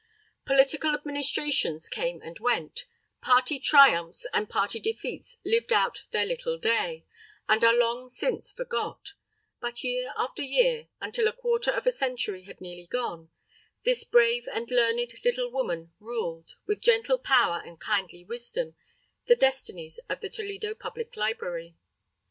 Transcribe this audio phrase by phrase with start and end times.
[0.45, 2.85] Political administrations came and went,
[3.21, 7.05] party triumphs and party defeats lived out "their little day"
[7.47, 9.13] and are long since forgot;
[9.59, 13.29] but year after year, until a quarter of a century had nearly gone,
[13.83, 18.75] this brave and learned little woman ruled, with gentle power and kindly wisdom,
[19.27, 21.75] the destinies of the Toledo Public Library.